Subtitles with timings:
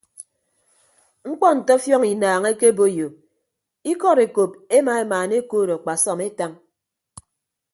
[1.29, 3.07] Mkpọ nte ọfiọñ inaañ ekeboiyo
[3.91, 6.51] ikọd ekop ema emaana ekood akpasọm etañ.